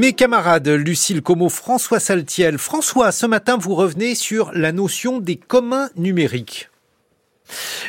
[0.00, 2.56] Mes camarades Lucille Como, François Saltiel.
[2.56, 6.69] François, ce matin, vous revenez sur la notion des communs numériques.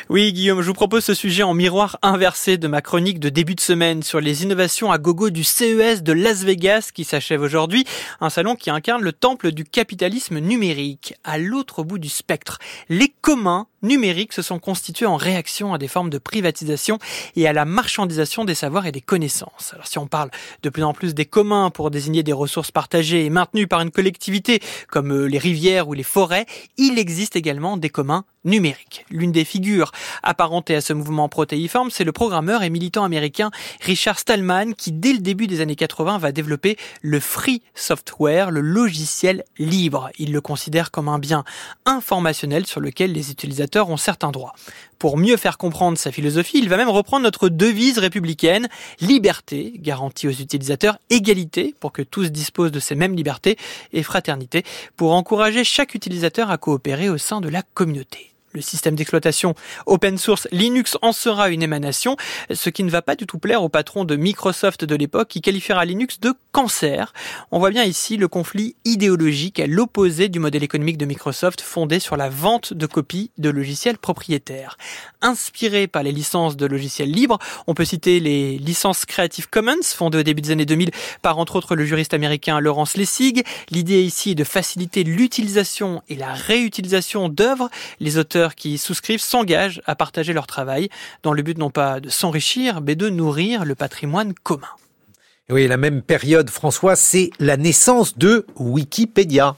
[0.08, 3.54] Oui, Guillaume, je vous propose ce sujet en miroir inversé de ma chronique de début
[3.54, 7.84] de semaine sur les innovations à gogo du CES de Las Vegas qui s'achève aujourd'hui,
[8.20, 11.14] un salon qui incarne le temple du capitalisme numérique.
[11.24, 15.88] À l'autre bout du spectre, les communs numériques se sont constitués en réaction à des
[15.88, 16.98] formes de privatisation
[17.36, 19.72] et à la marchandisation des savoirs et des connaissances.
[19.74, 20.30] Alors si on parle
[20.62, 23.90] de plus en plus des communs pour désigner des ressources partagées et maintenues par une
[23.90, 29.04] collectivité comme euh, les rivières ou les forêts, il existe également des communs numériques.
[29.10, 29.92] L'une des figures
[30.22, 33.50] apparentées à ce mouvement protéiforme, c'est le programmeur et militant américain
[33.80, 38.60] Richard Stallman qui dès le début des années 80 va développer le free software, le
[38.60, 40.10] logiciel libre.
[40.18, 41.44] Il le considère comme un bien
[41.86, 44.54] informationnel sur lequel les utilisateurs ont certains droits.
[44.98, 48.68] Pour mieux faire comprendre sa philosophie, il va même reprendre notre devise républicaine,
[49.00, 53.58] liberté, garantie aux utilisateurs, égalité, pour que tous disposent de ces mêmes libertés,
[53.92, 54.62] et fraternité,
[54.96, 59.54] pour encourager chaque utilisateur à coopérer au sein de la communauté le système d'exploitation
[59.86, 62.16] open source Linux en sera une émanation,
[62.52, 65.40] ce qui ne va pas du tout plaire au patron de Microsoft de l'époque qui
[65.40, 67.12] qualifiera Linux de cancer.
[67.50, 71.98] On voit bien ici le conflit idéologique à l'opposé du modèle économique de Microsoft fondé
[71.98, 74.76] sur la vente de copies de logiciels propriétaires.
[75.22, 80.18] Inspiré par les licences de logiciels libres, on peut citer les licences Creative Commons fondées
[80.18, 80.90] au début des années 2000
[81.22, 83.44] par entre autres le juriste américain Lawrence Lessig.
[83.70, 87.70] L'idée ici est de faciliter l'utilisation et la réutilisation d'œuvres.
[88.00, 90.88] Les auteurs qui souscrivent s'engagent à partager leur travail
[91.22, 94.68] dans le but non pas de s'enrichir, mais de nourrir le patrimoine commun.
[95.50, 99.56] Oui, la même période, François, c'est la naissance de Wikipédia.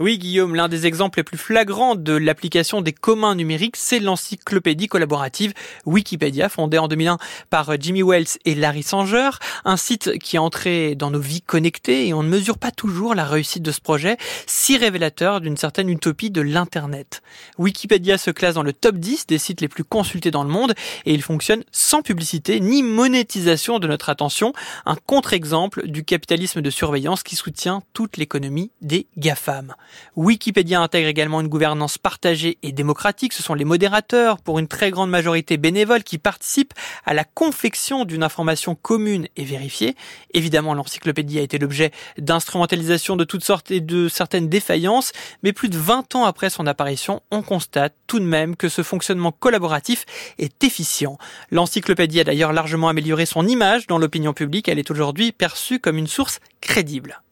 [0.00, 4.86] Oui, Guillaume, l'un des exemples les plus flagrants de l'application des communs numériques, c'est l'encyclopédie
[4.86, 5.54] collaborative
[5.86, 7.18] Wikipédia, fondée en 2001
[7.50, 9.30] par Jimmy Wells et Larry Sanger,
[9.64, 13.16] un site qui est entré dans nos vies connectées et on ne mesure pas toujours
[13.16, 17.20] la réussite de ce projet, si révélateur d'une certaine utopie de l'Internet.
[17.58, 20.74] Wikipédia se classe dans le top 10 des sites les plus consultés dans le monde
[21.06, 24.52] et il fonctionne sans publicité ni monétisation de notre attention,
[24.86, 29.74] un contre-exemple du capitalisme de surveillance qui soutient toute l'économie des GAFAM.
[30.16, 33.32] Wikipédia intègre également une gouvernance partagée et démocratique.
[33.32, 38.04] Ce sont les modérateurs, pour une très grande majorité bénévole, qui participent à la confection
[38.04, 39.94] d'une information commune et vérifiée.
[40.34, 45.12] Évidemment, l'encyclopédie a été l'objet d'instrumentalisation de toutes sortes et de certaines défaillances,
[45.42, 48.82] mais plus de 20 ans après son apparition, on constate tout de même que ce
[48.82, 50.04] fonctionnement collaboratif
[50.38, 51.18] est efficient.
[51.50, 54.68] L'encyclopédie a d'ailleurs largement amélioré son image dans l'opinion publique.
[54.68, 57.22] Elle est aujourd'hui perçue comme une source crédible.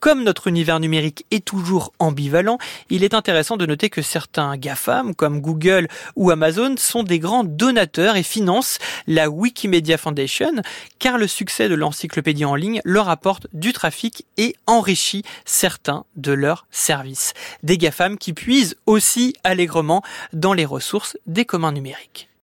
[0.00, 2.56] Comme notre univers numérique est toujours ambivalent,
[2.88, 7.44] il est intéressant de noter que certains GAFAM, comme Google ou Amazon, sont des grands
[7.44, 10.62] donateurs et financent la Wikimedia Foundation,
[10.98, 16.32] car le succès de l'encyclopédie en ligne leur apporte du trafic et enrichit certains de
[16.32, 17.34] leurs services.
[17.62, 20.02] Des GAFAM qui puisent aussi allègrement
[20.32, 22.29] dans les ressources des communs numériques.